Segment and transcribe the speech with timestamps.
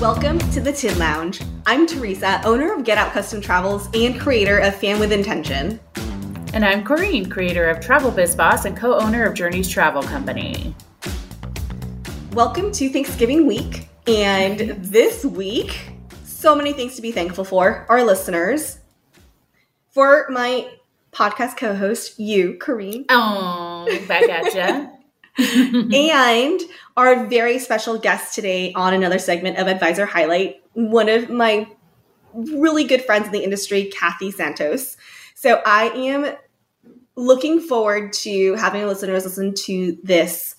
[0.00, 1.40] Welcome to the Tin Lounge.
[1.66, 5.80] I'm Teresa, owner of Get Out Custom Travels and creator of Fan with Intention.
[6.54, 10.72] And I'm Corrine, creator of Travel Biz Boss and co owner of Journeys Travel Company.
[12.30, 13.88] Welcome to Thanksgiving week.
[14.06, 15.90] And this week,
[16.22, 17.84] so many things to be thankful for.
[17.88, 18.78] Our listeners,
[19.90, 20.70] for my
[21.10, 23.04] podcast co host, you, Corrine.
[23.08, 24.90] Oh, back at ya.
[25.94, 26.60] and
[26.96, 31.68] our very special guest today on another segment of Advisor Highlight, one of my
[32.34, 34.96] really good friends in the industry, Kathy Santos.
[35.34, 36.34] So I am
[37.14, 40.56] looking forward to having listeners listen to this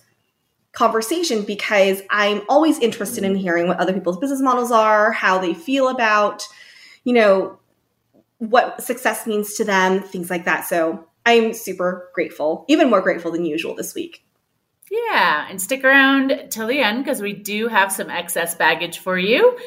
[0.71, 5.53] conversation because I'm always interested in hearing what other people's business models are, how they
[5.53, 6.45] feel about,
[7.03, 7.59] you know,
[8.37, 10.65] what success means to them, things like that.
[10.65, 14.23] So I'm super grateful, even more grateful than usual this week.
[14.91, 19.17] Yeah, and stick around till the end because we do have some excess baggage for
[19.17, 19.57] you.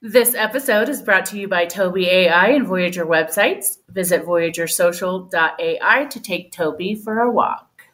[0.00, 3.78] This episode is brought to you by Toby AI and Voyager websites.
[3.88, 7.84] Visit voyagersocial.ai to take Toby for a walk.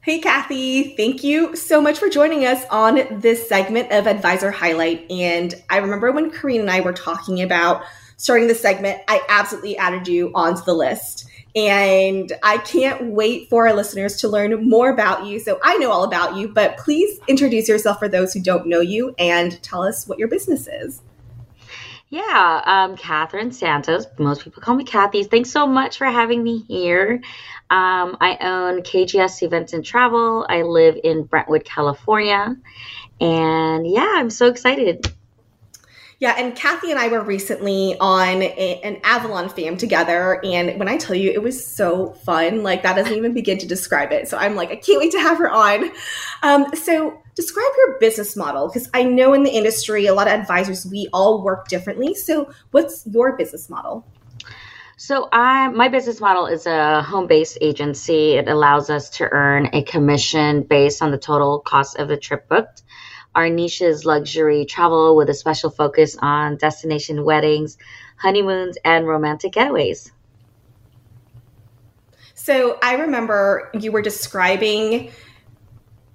[0.00, 5.10] Hey, Kathy, thank you so much for joining us on this segment of Advisor Highlight.
[5.10, 7.82] And I remember when Corrine and I were talking about
[8.16, 11.28] starting this segment, I absolutely added you onto the list.
[11.54, 15.38] And I can't wait for our listeners to learn more about you.
[15.38, 18.80] So I know all about you, but please introduce yourself for those who don't know
[18.80, 21.00] you and tell us what your business is.
[22.08, 24.06] Yeah, um, Katherynne Santos.
[24.18, 25.24] Most people call me Kathy.
[25.24, 27.20] Thanks so much for having me here.
[27.68, 30.46] Um, I own KGS Events and Travel.
[30.48, 32.54] I live in Brentwood, California.
[33.20, 35.12] And yeah, I'm so excited.
[36.18, 40.88] Yeah, and Kathy and I were recently on a, an Avalon fam together, and when
[40.88, 42.62] I tell you, it was so fun.
[42.62, 44.26] Like that doesn't even begin to describe it.
[44.26, 45.90] So I'm like, I can't wait to have her on.
[46.42, 50.32] Um, so describe your business model because I know in the industry, a lot of
[50.32, 52.14] advisors we all work differently.
[52.14, 54.06] So what's your business model?
[54.96, 58.32] So I my business model is a home-based agency.
[58.32, 62.48] It allows us to earn a commission based on the total cost of the trip
[62.48, 62.82] booked.
[63.36, 67.76] Our niche is luxury travel with a special focus on destination weddings,
[68.16, 70.10] honeymoons, and romantic getaways.
[72.32, 75.10] So I remember you were describing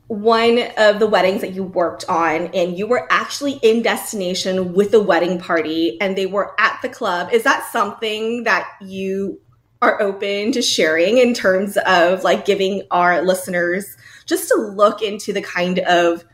[0.08, 4.92] one of the weddings that you worked on, and you were actually in destination with
[4.96, 7.32] a wedding party, and they were at the club.
[7.32, 9.40] Is that something that you
[9.84, 13.96] are open to sharing in terms of like giving our listeners
[14.26, 16.26] just to look into the kind of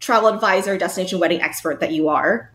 [0.00, 2.52] travel advisor, destination wedding expert that you are?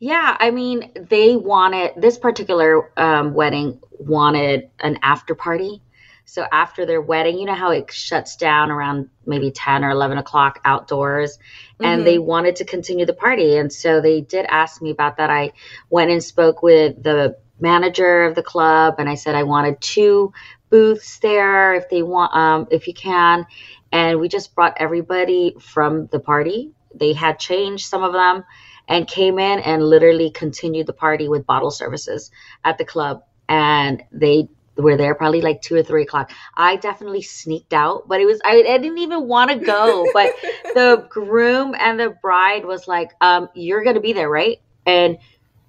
[0.00, 5.82] Yeah, I mean, they wanted this particular um, wedding wanted an after party.
[6.24, 10.18] So after their wedding, you know how it shuts down around maybe 10 or 11
[10.18, 11.38] o'clock outdoors,
[11.80, 12.04] and mm-hmm.
[12.04, 13.56] they wanted to continue the party.
[13.56, 15.30] And so they did ask me about that.
[15.30, 15.52] I
[15.88, 20.32] went and spoke with the manager of the club, and I said I wanted two
[20.70, 23.46] booths there if they want, um, if you can
[23.92, 26.72] and we just brought everybody from the party.
[26.94, 28.44] They had changed some of them
[28.88, 32.30] and came in and literally continued the party with bottle services
[32.64, 33.22] at the club.
[33.48, 36.30] And they were there probably like two or three o'clock.
[36.56, 40.06] I definitely sneaked out, but it was I, I didn't even want to go.
[40.14, 40.34] But
[40.74, 45.18] the groom and the bride was like, um, "You're gonna be there, right?" And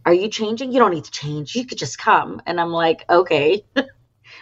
[0.06, 0.72] are you changing?
[0.72, 1.56] You don't need to change.
[1.56, 2.42] You could just come.
[2.46, 3.64] And I'm like, okay.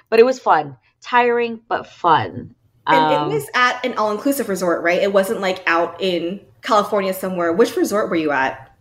[0.10, 2.56] but it was fun, tiring but fun.
[2.86, 5.02] And um, it was at an all inclusive resort, right?
[5.02, 7.52] It wasn't like out in California somewhere.
[7.52, 8.72] Which resort were you at?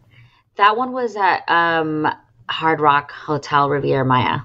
[0.56, 2.08] That one was at um,
[2.48, 4.40] Hard Rock Hotel Riviera Maya.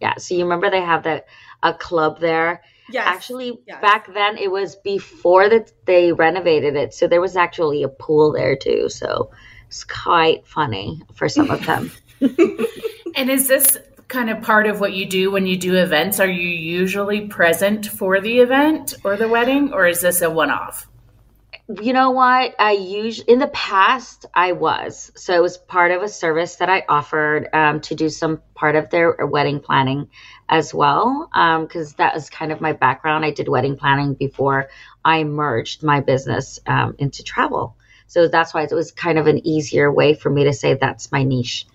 [0.00, 0.16] Yeah.
[0.16, 1.24] So you remember they have the
[1.62, 2.62] a club there.
[2.90, 3.06] Yes.
[3.06, 3.80] Actually, yes.
[3.80, 8.32] back then it was before that they renovated it, so there was actually a pool
[8.32, 8.88] there too.
[8.88, 9.30] So
[9.68, 11.92] it's quite funny for some of them.
[13.14, 13.78] and is this
[14.10, 16.20] kind of part of what you do when you do events?
[16.20, 20.50] Are you usually present for the event or the wedding, or is this a one
[20.50, 20.86] off?
[21.80, 22.56] You know what?
[22.58, 26.68] I usually in the past I was so it was part of a service that
[26.68, 30.08] I offered um, to do some part of their wedding planning
[30.48, 33.24] as well because um, that was kind of my background.
[33.24, 34.68] I did wedding planning before
[35.04, 37.76] I merged my business um, into travel,
[38.08, 41.12] so that's why it was kind of an easier way for me to say that's
[41.12, 41.66] my niche.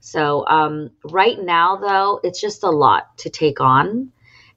[0.00, 4.12] So um, right now, though, it's just a lot to take on.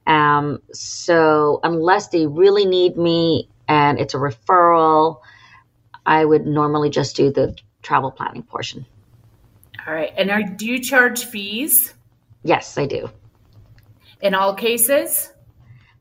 [0.07, 5.19] Um, so unless they really need me and it's a referral,
[6.05, 8.85] I would normally just do the travel planning portion.
[9.85, 10.13] All right.
[10.15, 11.93] And are, do you charge fees?
[12.43, 13.09] Yes, I do.
[14.21, 15.31] In all cases?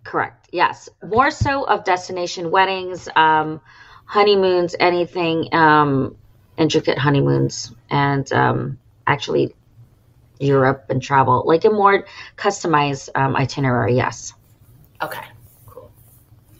[0.04, 0.48] Correct.
[0.52, 0.88] Yes.
[1.02, 3.60] More so of destination weddings, um,
[4.04, 6.16] honeymoons, anything um,
[6.56, 9.54] intricate honeymoons and um, actually
[10.38, 12.06] Europe and travel, like a more
[12.36, 13.96] customized um, itinerary.
[13.96, 14.34] Yes.
[15.00, 15.24] Okay.
[15.66, 15.90] Cool.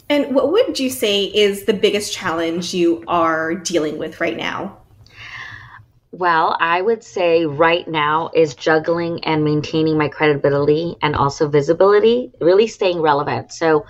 [0.09, 4.79] And what would you say is the biggest challenge you are dealing with right now?
[6.13, 12.33] Well, I would say right now is juggling and maintaining my credibility and also visibility,
[12.39, 13.51] really staying relevant.
[13.51, 13.87] So,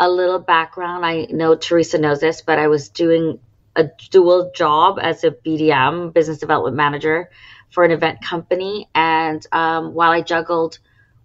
[0.00, 3.38] a little background I know Teresa knows this, but I was doing
[3.76, 7.30] a dual job as a BDM, business development manager,
[7.74, 8.88] for an event company.
[8.94, 10.78] And um, while I juggled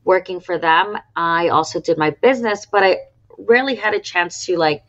[0.03, 2.97] working for them, I also did my business, but I
[3.37, 4.83] rarely had a chance to like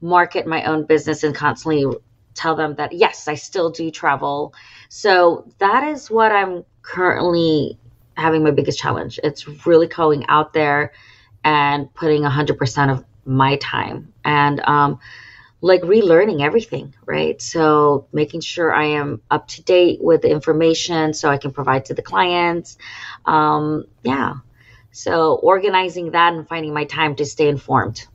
[0.00, 1.86] market my own business and constantly
[2.34, 4.54] tell them that yes, I still do travel.
[4.88, 7.78] So that is what I'm currently
[8.16, 9.18] having my biggest challenge.
[9.24, 10.92] It's really going out there
[11.44, 15.00] and putting 100% of my time and um,
[15.62, 17.40] like relearning everything, right?
[17.40, 21.84] So making sure I am up to date with the information so I can provide
[21.86, 22.76] to the clients.
[23.24, 24.34] Um, yeah.
[24.90, 28.06] So organizing that and finding my time to stay informed.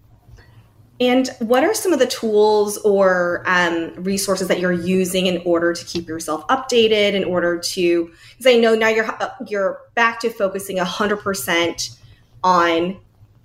[0.99, 5.73] And what are some of the tools or um, resources that you're using in order
[5.73, 7.13] to keep yourself updated?
[7.13, 11.91] In order to, because I know now you're uh, you're back to focusing hundred percent
[12.43, 12.99] on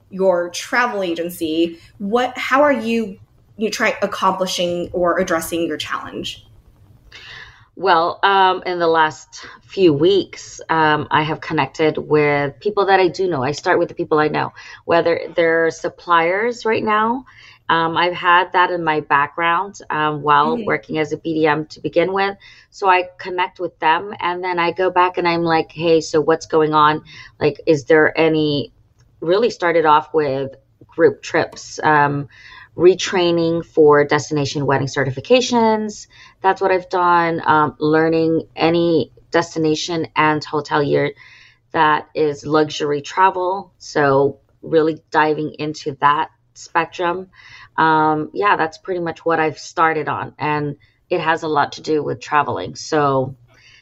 [0.09, 1.79] your travel agency.
[1.99, 2.37] What?
[2.39, 3.19] How are you?
[3.57, 6.47] You try accomplishing or addressing your challenge?
[7.75, 13.09] Well, um, in the last few weeks, um, I have connected with people that I
[13.09, 13.43] do know.
[13.43, 14.53] I start with the people I know,
[14.85, 17.25] whether they're suppliers right now.
[17.71, 20.67] Um, I've had that in my background um, while mm-hmm.
[20.67, 22.37] working as a BDM to begin with.
[22.71, 26.21] So I connect with them and then I go back and I'm like, hey, so
[26.21, 27.03] what's going on?
[27.41, 28.75] Like, is there any,
[29.21, 30.57] really started off with
[30.95, 31.81] group trips.
[32.77, 36.07] Retraining for destination wedding certifications.
[36.41, 37.43] That's what I've done.
[37.45, 41.13] Um, learning any destination and hotelier
[41.73, 43.73] that is luxury travel.
[43.79, 47.31] So, really diving into that spectrum.
[47.77, 50.35] Um, yeah, that's pretty much what I've started on.
[50.39, 50.77] And
[51.11, 52.77] it has a lot to do with traveling.
[52.77, 53.37] So,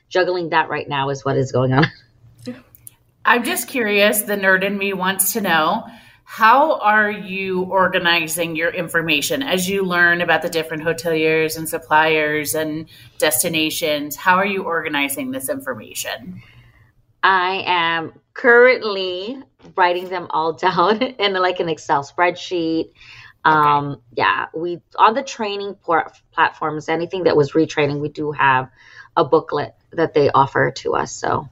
[0.08, 1.86] juggling that right now is what is going on.
[3.24, 4.22] I'm just curious.
[4.22, 5.86] The nerd in me wants to know
[6.32, 12.54] how are you organizing your information as you learn about the different hoteliers and suppliers
[12.54, 12.88] and
[13.18, 14.14] destinations?
[14.14, 16.40] How are you organizing this information?
[17.20, 19.42] I am currently
[19.74, 22.92] writing them all down in like an Excel spreadsheet.
[23.44, 24.00] Um, okay.
[24.18, 28.70] yeah, we on the training port platforms, anything that was retraining, we do have
[29.16, 31.10] a booklet that they offer to us.
[31.10, 31.48] So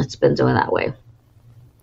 [0.00, 0.92] it's been doing that way.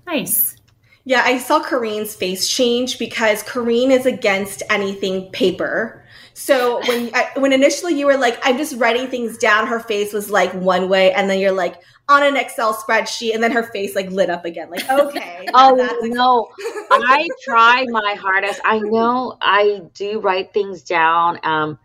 [0.05, 0.57] Nice.
[1.05, 6.03] Yeah, I saw Corrine's face change because Kareen is against anything paper.
[6.33, 10.13] So when I, when initially you were like, I'm just writing things down, her face
[10.13, 13.63] was like one way, and then you're like on an Excel spreadsheet, and then her
[13.63, 14.69] face like lit up again.
[14.69, 15.47] Like, okay.
[15.53, 16.49] oh no,
[16.89, 18.61] I try my hardest.
[18.63, 21.39] I know I do write things down.
[21.43, 21.79] Um,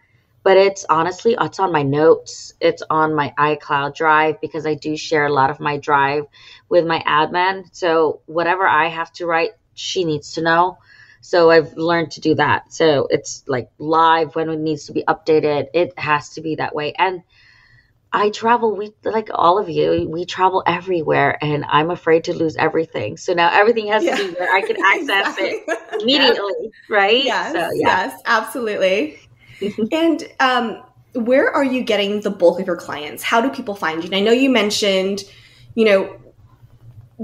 [0.44, 4.96] but it's honestly it's on my notes it's on my icloud drive because i do
[4.96, 6.24] share a lot of my drive
[6.68, 10.78] with my admin so whatever i have to write she needs to know
[11.20, 15.04] so i've learned to do that so it's like live when it needs to be
[15.06, 17.22] updated it has to be that way and
[18.12, 22.56] I travel, we like all of you, we travel everywhere, and I'm afraid to lose
[22.56, 23.18] everything.
[23.18, 24.16] So now everything has yeah.
[24.16, 25.46] to be where I can access exactly.
[25.46, 26.96] it immediately, yeah.
[26.96, 27.24] right?
[27.24, 27.70] Yes, so, yeah.
[27.74, 29.20] yes, absolutely.
[29.92, 30.82] and um,
[31.14, 33.22] where are you getting the bulk of your clients?
[33.22, 34.06] How do people find you?
[34.06, 35.24] And I know you mentioned,
[35.74, 36.16] you know,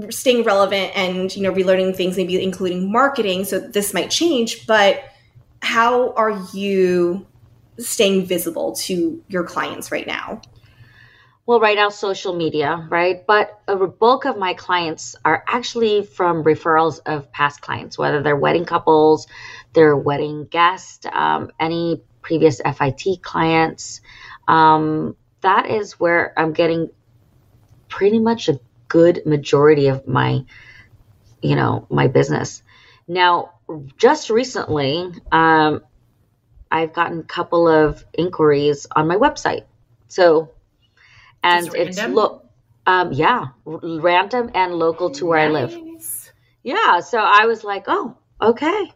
[0.09, 3.45] staying relevant and you know relearning things, maybe including marketing.
[3.45, 5.03] So this might change, but
[5.61, 7.25] how are you
[7.77, 10.41] staying visible to your clients right now?
[11.47, 13.25] Well, right now, social media, right?
[13.25, 18.35] But a bulk of my clients are actually from referrals of past clients, whether they're
[18.35, 19.27] wedding couples,
[19.73, 24.01] they're wedding guests, um, any previous FIT clients.
[24.47, 26.89] Um, that is where I'm getting
[27.89, 28.59] pretty much a
[28.95, 30.45] good majority of my,
[31.41, 32.63] you know, my business.
[33.09, 33.51] Now,
[33.97, 35.83] just recently, um,
[36.71, 39.65] I've gotten a couple of inquiries on my website.
[40.07, 40.51] So,
[41.43, 42.45] and it's look,
[42.87, 45.73] um, yeah, random and local to where nice.
[45.73, 46.31] I live.
[46.63, 46.99] Yeah.
[47.01, 48.91] So I was like, oh, okay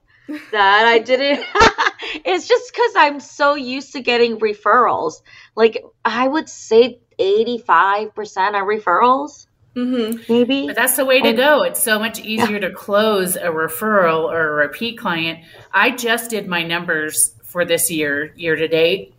[0.51, 1.45] that I didn't.
[2.25, 5.21] it's just because I'm so used to getting referrals.
[5.55, 8.09] Like I would say 85%
[8.53, 9.47] are referrals.
[9.75, 10.31] Mm-hmm.
[10.31, 10.67] Maybe.
[10.67, 11.63] But that's the way to and, go.
[11.63, 12.67] It's so much easier yeah.
[12.67, 15.39] to close a referral or a repeat client.
[15.71, 19.13] I just did my numbers for this year, year to date.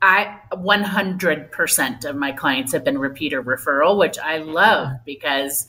[0.00, 5.66] I 100% of my clients have been repeat or referral, which I love because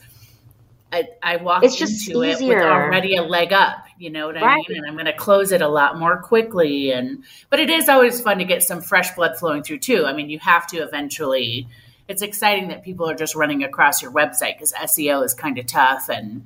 [0.92, 3.84] I, I walk It's just into it with already a leg up.
[3.98, 4.68] You know what I Right.
[4.68, 4.78] mean?
[4.78, 6.92] And I'm going to close it a lot more quickly.
[6.92, 10.06] And but it is always fun to get some fresh blood flowing through too.
[10.06, 11.68] I mean, you have to eventually.
[12.10, 15.66] It's exciting that people are just running across your website because SEO is kind of
[15.66, 16.08] tough.
[16.08, 16.44] And,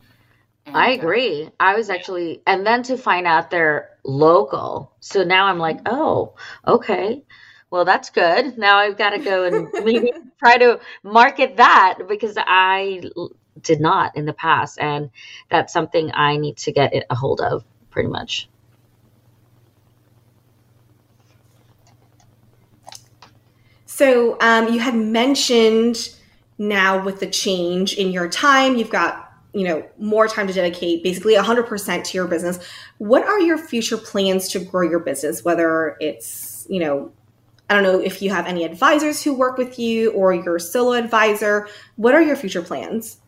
[0.66, 1.48] and I uh, agree.
[1.58, 4.92] I was actually, and then to find out they're local.
[5.00, 6.34] So now I'm like, oh,
[6.66, 7.24] okay.
[7.70, 8.58] Well, that's good.
[8.58, 13.02] Now I've got to go and maybe try to market that because I
[13.58, 14.78] did not in the past.
[14.78, 15.08] And
[15.48, 18.50] that's something I need to get a hold of pretty much.
[23.94, 26.10] So um, you had mentioned
[26.58, 31.04] now with the change in your time, you've got you know more time to dedicate,
[31.04, 32.58] basically 100% to your business.
[32.98, 35.44] What are your future plans to grow your business?
[35.44, 37.12] Whether it's you know,
[37.70, 40.94] I don't know if you have any advisors who work with you or you're solo
[40.94, 41.68] advisor.
[41.94, 43.20] What are your future plans?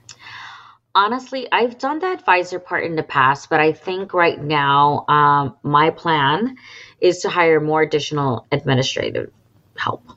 [0.97, 5.55] Honestly, I've done the advisor part in the past, but I think right now um,
[5.63, 6.57] my plan
[7.01, 9.31] is to hire more additional administrative
[9.77, 10.16] help.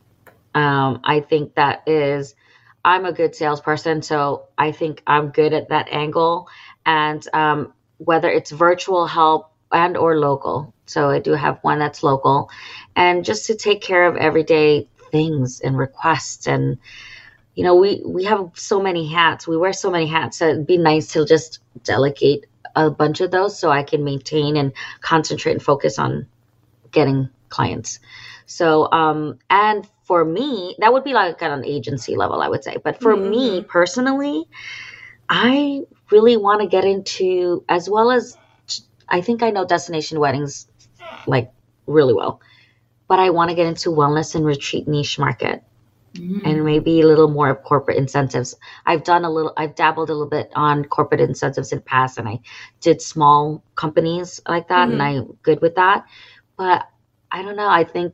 [0.60, 2.36] Um, I think that is,
[2.84, 6.50] I'm a good salesperson, so I think I'm good at that angle.
[6.86, 12.04] And um, whether it's virtual help and or local, so I do have one that's
[12.04, 12.50] local,
[12.96, 16.78] and just to take care of everyday things and requests and
[17.56, 20.68] you know we we have so many hats we wear so many hats so it'd
[20.68, 25.54] be nice to just delegate a bunch of those so i can maintain and concentrate
[25.54, 26.28] and focus on
[26.92, 28.00] getting clients
[28.46, 32.64] so um and for me that would be like at an agency level i would
[32.64, 34.46] say but for me personally
[35.30, 38.38] i really want to get into as well as
[39.10, 40.68] i think i know destination weddings
[41.26, 41.52] like
[41.88, 42.42] really well
[43.08, 45.64] but i want to get into wellness and retreat niche market
[46.16, 46.42] Mhm.
[46.46, 48.56] and maybe a little more of corporate incentives.
[48.86, 52.18] I've done a little, I've dabbled a little bit on corporate incentives in the past,
[52.18, 52.40] and I
[52.82, 56.06] did small companies like that, and I'm good with that.
[56.58, 56.88] But
[57.32, 57.70] I don't know.
[57.70, 58.14] I think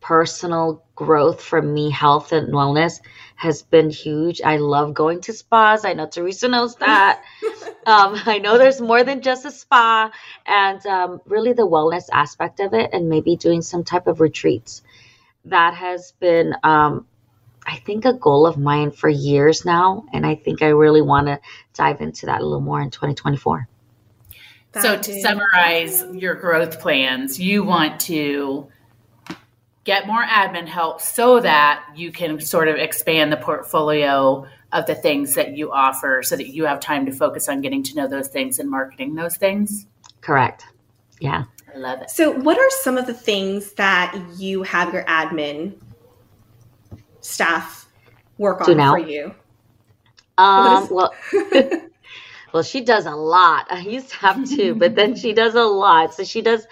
[0.00, 3.00] personal growth for me, health and wellness,
[3.36, 4.40] has been huge.
[4.42, 5.84] I love going to spas.
[5.84, 7.22] I know Teresa knows that.
[7.86, 10.10] um, I know there's more than just a spa,
[10.46, 14.82] and um, really the wellness aspect of it, and maybe doing some type of retreats.
[15.46, 17.06] That has been um,
[17.66, 21.26] I think a goal of mine for years now, and I think I really want
[21.28, 21.40] to
[21.72, 23.68] dive into that a little more in 2024.
[24.80, 28.68] So to is- summarize your growth plans, you want to
[29.84, 34.94] get more admin help so that you can sort of expand the portfolio of the
[34.94, 38.08] things that you offer so that you have time to focus on getting to know
[38.08, 39.86] those things and marketing those things.
[40.20, 40.64] Correct.
[41.20, 41.44] Yeah.
[41.72, 42.10] I love it.
[42.10, 45.74] So, what are some of the things that you have your admin
[47.20, 47.88] staff
[48.38, 48.92] work on now?
[48.92, 49.34] for you?
[50.38, 51.14] Um, is- well,
[52.54, 53.66] well, she does a lot.
[53.70, 56.14] I used to have two, but then she does a lot.
[56.14, 56.66] So she does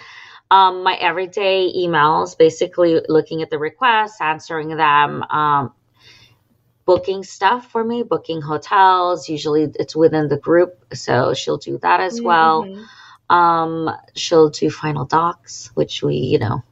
[0.50, 5.72] um, my everyday emails, basically looking at the requests, answering them, um,
[6.84, 9.28] booking stuff for me, booking hotels.
[9.28, 12.64] Usually it's within the group, so she'll do that as well.
[12.64, 12.86] Mhm.
[13.34, 16.62] Um, she'll do final docs, which we, you know,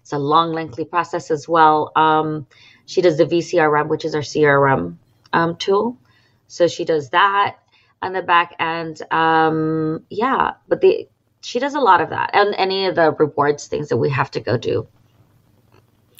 [0.00, 1.92] it's a long, lengthy process as well.
[1.94, 2.46] Um,
[2.86, 4.96] she does the VCRM, which is our CRM
[5.32, 5.98] um, tool.
[6.46, 7.58] So she does that
[8.02, 9.00] on the back end.
[9.12, 11.08] Um, yeah, but the
[11.40, 14.30] she does a lot of that and any of the rewards things that we have
[14.32, 14.86] to go do.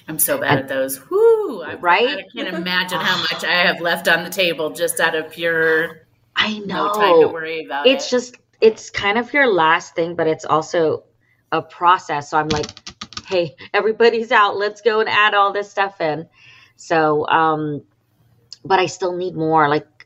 [0.06, 0.98] I'm so bad at those.
[1.10, 1.62] Whoo!
[1.62, 2.18] I, Right?
[2.18, 6.06] I can't imagine how much I have left on the table just out of pure
[6.38, 6.92] I no know.
[6.94, 8.10] time to worry about it's it.
[8.10, 11.04] just it's kind of your last thing but it's also
[11.52, 12.66] a process so i'm like
[13.26, 16.28] hey everybody's out let's go and add all this stuff in
[16.76, 17.82] so um
[18.64, 19.97] but i still need more like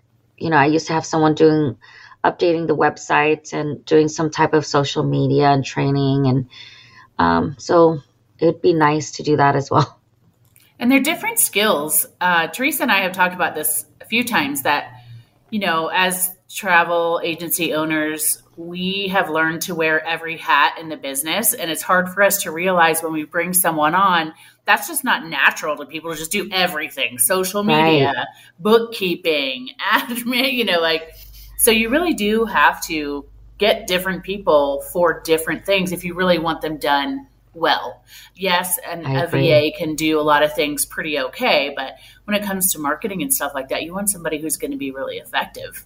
[0.43, 1.77] you know i used to have someone doing
[2.25, 6.49] updating the website and doing some type of social media and training and
[7.19, 7.99] um so
[8.39, 9.99] it'd be nice to do that as well
[10.83, 12.07] And they're different skills.
[12.21, 14.93] Uh, Teresa and I have talked about this a few times that,
[15.49, 20.97] you know, as travel agency owners, we have learned to wear every hat in the
[20.97, 21.55] business.
[21.55, 25.27] And it's hard for us to realize when we bring someone on, that's just not
[25.27, 28.29] natural to people to just do everything social media,
[28.59, 31.15] bookkeeping, admin, you know, like,
[31.57, 33.27] so you really do have to
[33.59, 38.03] get different people for different things if you really want them done well.
[38.35, 39.27] Yes, and a.
[39.27, 41.95] VA can do a lot of things pretty okay, but
[42.25, 44.77] when it comes to marketing and stuff like that, you want somebody who's going to
[44.77, 45.85] be really effective.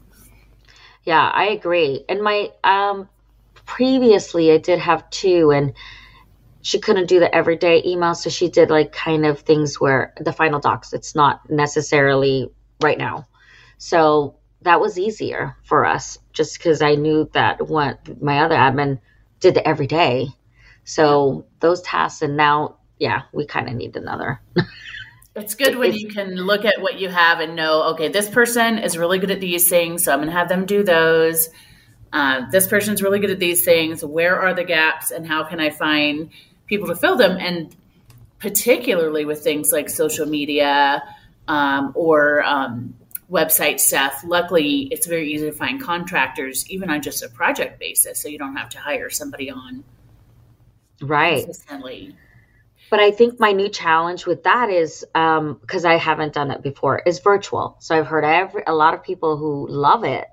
[1.07, 2.05] Yeah, I agree.
[2.09, 3.09] And my um
[3.65, 5.73] previously I did have two and
[6.63, 10.33] she couldn't do the everyday email, so she did like kind of things where the
[10.33, 10.93] final docs.
[10.93, 12.51] It's not necessarily
[12.83, 13.29] right now,
[13.79, 18.99] so that was easier for us just because I knew that what my other admin
[19.41, 20.29] did the every day.
[20.85, 24.41] So those tasks, and now, yeah, we kind of need another.
[25.37, 28.79] It's good when you can look at what you have and know, okay, this person
[28.79, 31.51] is really good at these things, so I'm going to have them do those.
[32.11, 34.03] Uh, this person's really good at these things.
[34.03, 36.31] Where are the gaps, and how can I find
[36.67, 37.37] people to fill them?
[37.39, 37.77] And
[38.39, 41.03] particularly with things like social media
[41.47, 42.95] um, or um,
[43.31, 48.23] website stuff, luckily it's very easy to find contractors, even on just a project basis,
[48.23, 49.85] so you don't have to hire somebody on
[51.03, 52.17] right consistently.
[52.91, 56.63] But I think my new challenge with that is because um, I haven't done it
[56.63, 57.77] before is virtual.
[57.81, 60.27] So I've heard every a lot of people who love it.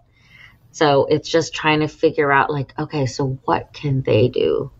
[0.72, 4.72] So it's just trying to figure out like, okay, so what can they do?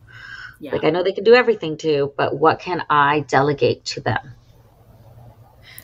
[0.60, 0.72] Yeah.
[0.72, 4.36] Like I know they can do everything too, but what can I delegate to them?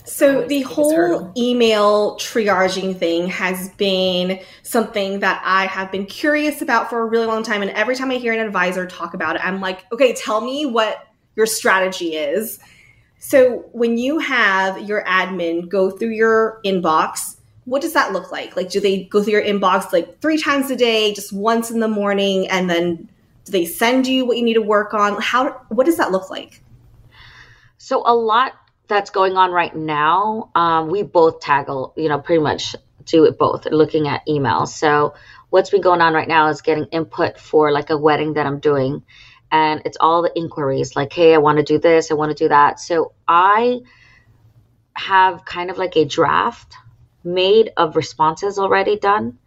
[0.06, 6.90] So the whole email triaging thing has been something that I have been curious about
[6.90, 7.62] for a really long time.
[7.62, 10.66] And every time I hear an advisor talk about it, I'm like, okay, tell me
[10.66, 11.09] what
[11.40, 12.60] your strategy is.
[13.18, 18.58] So when you have your admin go through your inbox, what does that look like?
[18.58, 21.80] Like, do they go through your inbox like three times a day, just once in
[21.80, 23.10] the morning, and then
[23.46, 25.22] do they send you what you need to work on?
[25.22, 25.62] How?
[25.70, 26.62] What does that look like?
[27.78, 28.52] So a lot
[28.90, 33.38] that's going on right now, um, we both tackle, you know, pretty much do it
[33.38, 34.70] both, looking at emails.
[34.70, 35.14] So
[35.52, 38.60] what's been going on right now is getting input for like a wedding that I'm
[38.60, 39.04] doing
[39.52, 42.44] and it's all the inquiries like hey i want to do this i want to
[42.44, 42.80] do that.
[42.80, 43.80] So i
[44.94, 46.76] have kind of like a draft
[47.24, 49.38] made of responses already done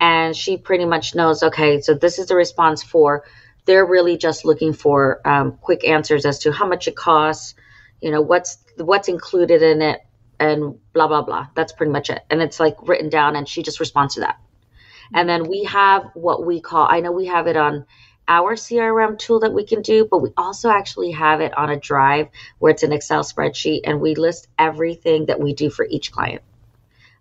[0.00, 3.24] and she pretty much knows okay so this is the response for
[3.64, 7.54] they're really just looking for um, quick answers as to how much it costs
[8.00, 10.00] you know what's what's included in it
[10.40, 11.46] and blah blah blah.
[11.54, 14.38] That's pretty much it and it's like written down and she just responds to that.
[15.14, 17.86] And then we have what we call i know we have it on
[18.32, 21.78] our CRM tool that we can do, but we also actually have it on a
[21.78, 26.10] drive where it's an Excel spreadsheet and we list everything that we do for each
[26.12, 26.40] client.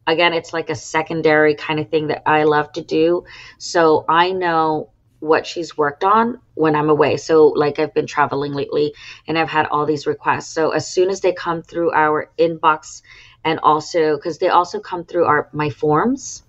[0.07, 3.25] Again, it's like a secondary kind of thing that I love to do.
[3.57, 7.17] So I know what she's worked on when I'm away.
[7.17, 8.93] So, like, I've been traveling lately
[9.27, 10.47] and I've had all these requests.
[10.47, 13.01] So, as soon as they come through our inbox,
[13.43, 16.43] and also because they also come through our my forms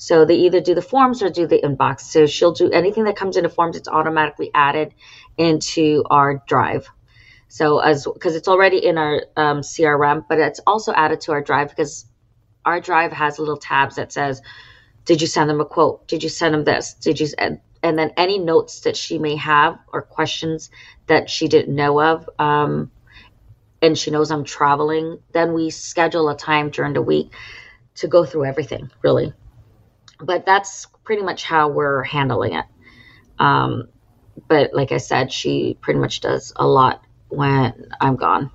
[0.00, 2.00] so they either do the forms or do the inbox.
[2.00, 4.94] So she'll do anything that comes into forms, it's automatically added
[5.36, 6.88] into our drive.
[7.48, 11.42] So as because it's already in our um, CRM, but it's also added to our
[11.42, 12.06] drive because
[12.64, 14.40] our drive has little tabs that says,
[15.04, 16.08] "Did you send them a quote?
[16.08, 16.94] Did you send them this?
[16.94, 20.70] Did you?" And, and then any notes that she may have or questions
[21.08, 22.90] that she didn't know of, um,
[23.82, 27.34] and she knows I'm traveling, then we schedule a time during the week
[27.96, 28.90] to go through everything.
[29.02, 29.34] Really,
[30.22, 32.64] but that's pretty much how we're handling it.
[33.38, 33.88] Um,
[34.48, 38.50] but like I said, she pretty much does a lot when I'm gone.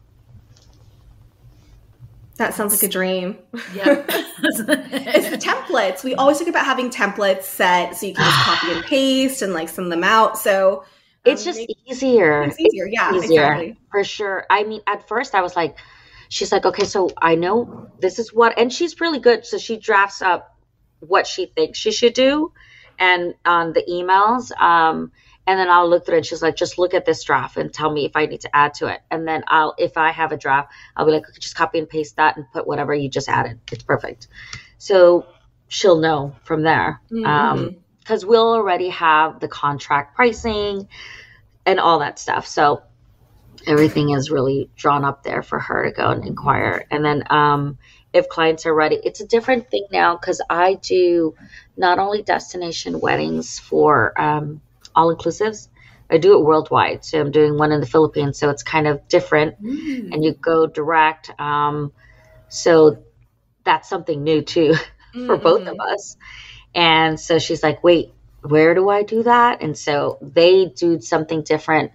[2.38, 3.38] That sounds like a dream.
[3.74, 4.04] Yeah.
[4.10, 6.04] it's the templates.
[6.04, 9.54] We always talk about having templates set so you can just copy and paste and
[9.54, 10.38] like send them out.
[10.38, 10.86] So um,
[11.24, 12.44] it's just easier.
[12.44, 12.88] It's easier.
[12.88, 13.78] It's yeah, easier, exactly.
[13.90, 14.46] For sure.
[14.50, 15.78] I mean, at first I was like,
[16.28, 19.46] she's like, okay, so I know this is what, and she's really good.
[19.46, 20.55] So she drafts up
[21.08, 22.52] what she thinks she should do
[22.98, 25.12] and on the emails um,
[25.48, 26.26] and then I'll look through it.
[26.26, 28.74] She's like, just look at this draft and tell me if I need to add
[28.76, 29.02] to it.
[29.12, 31.88] And then I'll, if I have a draft, I'll be like, okay, just copy and
[31.88, 33.60] paste that and put whatever you just added.
[33.72, 34.28] It's perfect.
[34.80, 35.28] So
[35.68, 37.02] she'll know from there.
[37.12, 37.26] Mm-hmm.
[37.26, 40.88] Um, cause we'll already have the contract pricing
[41.66, 42.48] and all that stuff.
[42.48, 42.82] So
[43.68, 46.86] everything is really drawn up there for her to go and inquire.
[46.90, 47.78] And then, um,
[48.16, 48.96] if clients are ready.
[49.04, 51.36] It's a different thing now because I do
[51.76, 54.62] not only destination weddings for um,
[54.96, 55.68] all inclusives,
[56.10, 57.04] I do it worldwide.
[57.04, 60.14] So I'm doing one in the Philippines, so it's kind of different, mm.
[60.14, 61.30] and you go direct.
[61.38, 61.92] Um,
[62.48, 63.04] so
[63.66, 64.76] that's something new too
[65.14, 65.44] for mm-hmm.
[65.44, 66.16] both of us.
[66.74, 71.44] And so she's like, "Wait, where do I do that?" And so they do something
[71.44, 71.92] different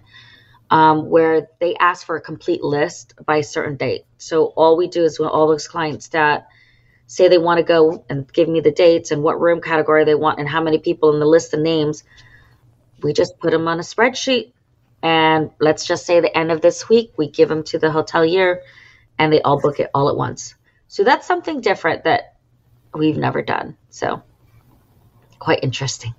[0.69, 4.05] um, where they ask for a complete list by a certain date.
[4.21, 6.47] So all we do is when all those clients that
[7.07, 10.15] say they want to go and give me the dates and what room category they
[10.15, 12.03] want and how many people in the list of names,
[13.01, 14.53] we just put them on a spreadsheet.
[15.01, 18.61] And let's just say the end of this week, we give them to the hotelier
[19.17, 20.53] and they all book it all at once.
[20.87, 22.35] So that's something different that
[22.93, 23.75] we've never done.
[23.89, 24.21] So
[25.39, 26.13] quite interesting.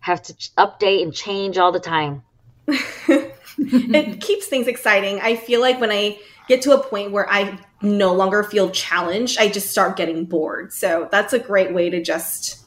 [0.00, 2.22] Have to update and change all the time.
[2.68, 5.20] it keeps things exciting.
[5.20, 9.38] I feel like when I get to a point where I no longer feel challenged,
[9.38, 10.72] I just start getting bored.
[10.72, 12.64] So that's a great way to just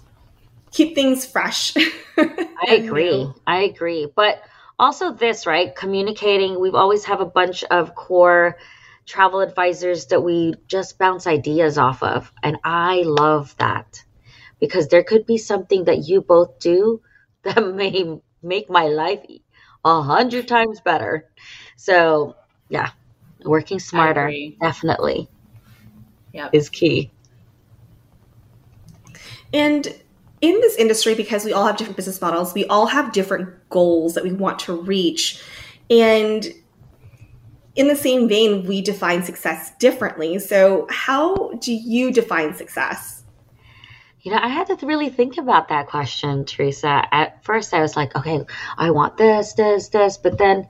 [0.71, 1.73] keep things fresh.
[2.17, 3.29] I agree.
[3.45, 4.07] I agree.
[4.15, 4.41] But
[4.79, 5.75] also this, right?
[5.75, 8.57] Communicating, we always have a bunch of core
[9.05, 12.31] travel advisors that we just bounce ideas off of.
[12.43, 14.03] And I love that
[14.59, 17.01] because there could be something that you both do
[17.43, 19.19] that may make my life
[19.83, 21.29] a hundred times better.
[21.75, 22.35] So
[22.69, 22.91] yeah,
[23.45, 25.27] working smarter definitely
[26.33, 26.49] yep.
[26.53, 27.11] is key.
[29.53, 29.87] And
[30.41, 34.15] in this industry, because we all have different business models, we all have different goals
[34.15, 35.41] that we want to reach.
[35.89, 36.47] And
[37.75, 40.39] in the same vein, we define success differently.
[40.39, 43.23] So, how do you define success?
[44.21, 47.07] You know, I had to really think about that question, Teresa.
[47.11, 48.41] At first, I was like, okay,
[48.77, 50.17] I want this, this, this.
[50.17, 50.67] But then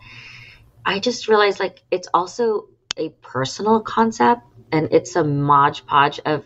[0.85, 2.67] I just realized like it's also
[2.97, 4.41] a personal concept
[4.71, 6.45] and it's a modge podge of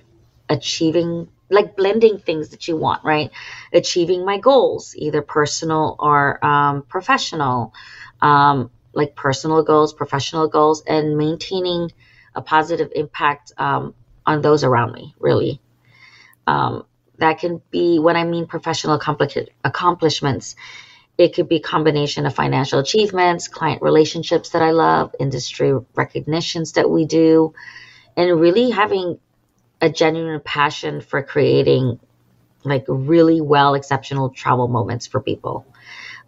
[0.50, 3.32] achieving like blending things that you want right?
[3.74, 7.74] Achieving my goals either personal or um, professional.
[8.22, 11.92] Um, like personal goals professional goals and maintaining
[12.34, 13.94] a positive impact um,
[14.26, 15.62] on those around me really.
[16.48, 16.86] Um,
[17.18, 19.00] that can be when i mean professional
[19.64, 20.56] accomplishments
[21.18, 26.90] it could be combination of financial achievements client relationships that i love industry recognitions that
[26.90, 27.54] we do
[28.18, 29.20] and really having
[29.82, 32.00] a genuine passion for creating
[32.64, 35.66] like really well exceptional travel moments for people.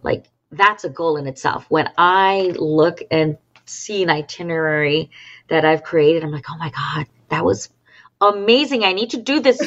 [0.02, 1.66] Like that's a goal in itself.
[1.68, 5.10] When i look and see an itinerary
[5.48, 7.68] that i've created i'm like oh my god that was
[8.20, 8.84] amazing.
[8.84, 9.60] I need to do this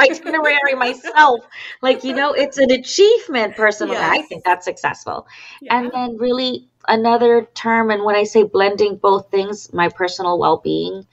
[0.00, 1.40] itinerary myself
[1.82, 4.10] like you know it's an achievement personally yes.
[4.12, 5.26] i think that's successful
[5.60, 5.78] yeah.
[5.78, 11.06] and then really another term and when i say blending both things my personal well-being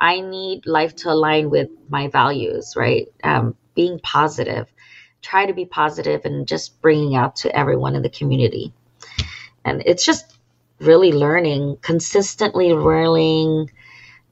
[0.00, 3.06] I need life to align with my values, right?
[3.22, 4.72] Um, being positive,
[5.20, 8.72] try to be positive and just bringing out to everyone in the community.
[9.64, 10.38] And it's just
[10.80, 13.70] really learning, consistently learning,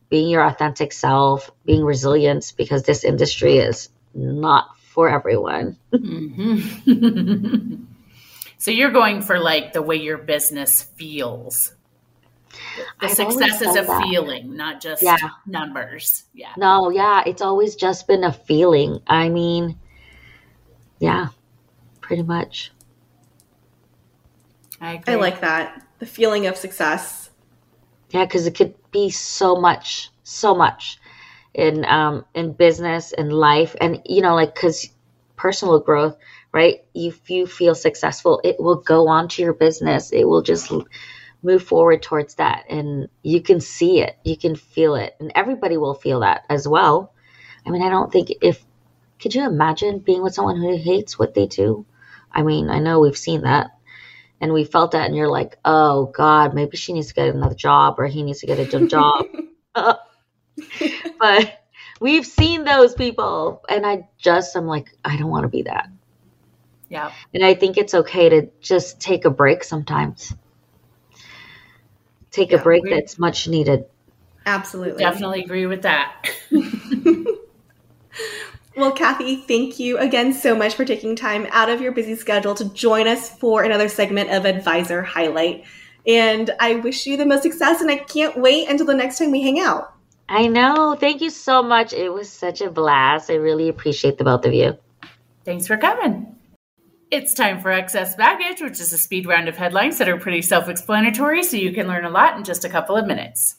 [0.09, 5.77] being your authentic self, being resilient, because this industry is not for everyone.
[5.93, 7.85] mm-hmm.
[8.59, 11.73] so you're going for like the way your business feels
[13.01, 14.03] the I've success is a that.
[14.03, 15.17] feeling, not just yeah.
[15.47, 16.25] numbers.
[16.35, 16.53] Yeah.
[16.57, 19.01] No, yeah, it's always just been a feeling.
[19.07, 19.79] I mean,
[20.99, 21.29] yeah,
[22.01, 22.73] pretty much.
[24.81, 25.85] I, I like that.
[25.99, 27.31] The feeling of success.
[28.11, 30.99] Yeah, because it could be so much, so much
[31.55, 33.75] in um in business and life.
[33.81, 34.89] And you know like because
[35.37, 36.17] personal growth
[36.53, 36.83] right?
[36.95, 40.13] If you feel successful it will go on to your business.
[40.13, 40.73] It will just
[41.43, 42.65] move forward towards that.
[42.69, 44.17] And you can see it.
[44.25, 45.15] You can feel it.
[45.21, 47.13] And everybody will feel that as well.
[47.67, 48.65] I mean i don't think if
[49.21, 51.85] could you imagine being with someone who hates what they do?
[52.33, 53.78] I mean i know we've seen that
[54.41, 57.55] and we felt that and you're like oh god maybe she needs to get another
[57.55, 59.27] job or he needs to get a job
[61.19, 61.65] but
[62.01, 65.89] we've seen those people and i just i'm like i don't want to be that
[66.89, 70.35] yeah and i think it's okay to just take a break sometimes
[72.31, 73.85] take yeah, a break that's much needed.
[74.47, 75.03] Absolutely.
[75.03, 76.31] Definitely agree with that.
[78.79, 82.55] well, Kathy, thank you again so much for taking time out of your busy schedule
[82.55, 85.65] to join us for another segment of Advisor Highlight.
[86.07, 89.33] And I wish you the most success, and I can't wait until the next time
[89.33, 89.93] we hang out.
[90.29, 90.95] I know.
[90.95, 91.93] Thank you so much.
[91.93, 93.31] It was such a blast.
[93.31, 94.79] I really appreciate the both of you.
[95.45, 96.37] Thanks for coming.
[97.11, 100.43] It's time for Excess Baggage, which is a speed round of headlines that are pretty
[100.43, 103.57] self explanatory, so you can learn a lot in just a couple of minutes.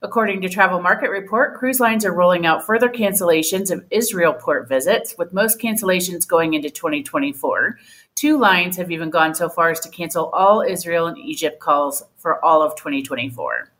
[0.00, 4.68] According to Travel Market Report, cruise lines are rolling out further cancellations of Israel port
[4.68, 7.78] visits, with most cancellations going into 2024.
[8.14, 12.04] Two lines have even gone so far as to cancel all Israel and Egypt calls
[12.16, 13.72] for all of 2024.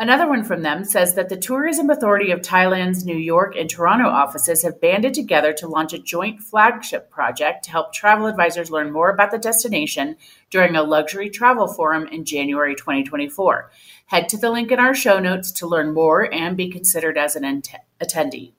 [0.00, 4.08] Another one from them says that the Tourism Authority of Thailand's New York and Toronto
[4.08, 8.92] offices have banded together to launch a joint flagship project to help travel advisors learn
[8.92, 10.16] more about the destination
[10.48, 13.70] during a luxury travel forum in January 2024.
[14.06, 17.36] Head to the link in our show notes to learn more and be considered as
[17.36, 17.62] an
[18.00, 18.52] attendee.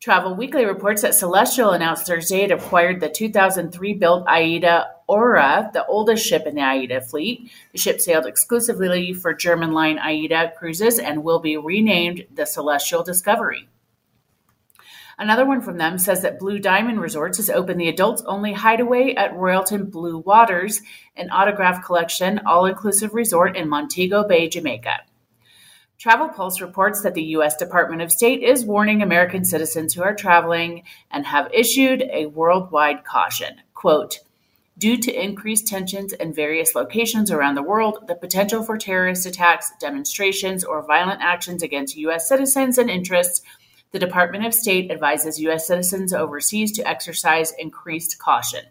[0.00, 5.84] Travel Weekly reports that Celestyal announced Thursday it acquired the 2003 built AIDA Aura, the
[5.86, 7.50] oldest ship in the AIDA fleet.
[7.72, 13.04] The ship sailed exclusively for German line AIDA cruises and will be renamed the Celestyal
[13.04, 13.68] Discovery.
[15.18, 19.14] Another one from them says that Blue Diamond Resorts has opened the adults only hideaway
[19.16, 20.80] at Royalton Blue Waters,
[21.16, 25.00] an autograph collection all inclusive resort in Montego Bay, Jamaica.
[25.98, 27.56] Travel Pulse reports that the U.S.
[27.56, 33.04] Department of State is warning American citizens who are traveling and have issued a worldwide
[33.04, 33.60] caution.
[33.74, 34.20] Quote,
[34.78, 39.72] Due to increased tensions in various locations around the world, the potential for terrorist attacks,
[39.80, 42.28] demonstrations, or violent actions against U.S.
[42.28, 43.42] citizens and interests,
[43.90, 45.66] the Department of State advises U.S.
[45.66, 48.66] citizens overseas to exercise increased caution.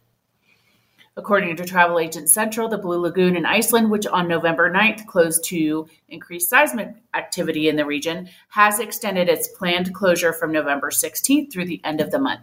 [1.18, 5.44] According to Travel Agent Central, the Blue Lagoon in Iceland, which on November 9th closed
[5.46, 11.52] to increased seismic activity in the region, has extended its planned closure from November 16th
[11.52, 12.42] through the end of the month.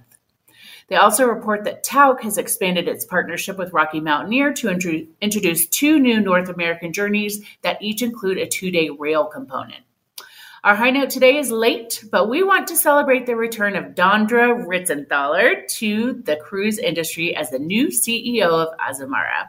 [0.88, 5.68] They also report that Tauck has expanded its partnership with Rocky Mountaineer to int- introduce
[5.68, 9.84] two new North American journeys that each include a two day rail component.
[10.64, 14.66] Our high note today is late, but we want to celebrate the return of Dondra
[14.66, 19.48] Ritzenthaler to the cruise industry as the new CEO of Azamara.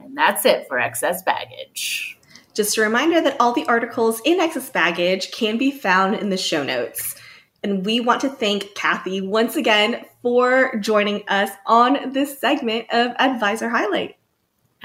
[0.00, 2.18] And that's it for excess baggage.
[2.52, 6.36] Just a reminder that all the articles in excess baggage can be found in the
[6.36, 7.14] show notes.
[7.62, 13.12] And we want to thank Kathy once again for joining us on this segment of
[13.20, 14.16] Advisor Highlight.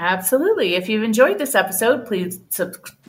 [0.00, 0.76] Absolutely.
[0.76, 2.76] If you've enjoyed this episode, please sub-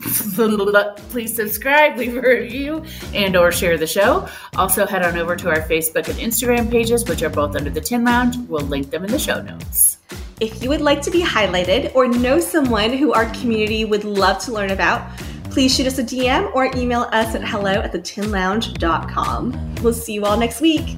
[1.10, 4.28] please subscribe, leave a review, and or share the show.
[4.56, 7.80] Also, head on over to our Facebook and Instagram pages, which are both under the
[7.80, 8.36] Tin Lounge.
[8.48, 9.98] We'll link them in the show notes.
[10.40, 14.42] If you would like to be highlighted or know someone who our community would love
[14.44, 15.16] to learn about,
[15.50, 19.74] please shoot us a DM or email us at hello at thetinlounge.com.
[19.82, 20.96] We'll see you all next week.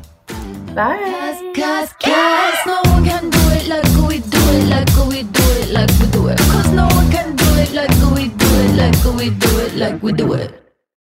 [0.74, 1.52] Bye.
[1.54, 5.70] Cause, cause no one can do it like we do it, like we do it,
[5.70, 6.38] like we do it.
[6.38, 10.02] Cause no one can do it like we do it, like we do it, like
[10.02, 10.61] we do it.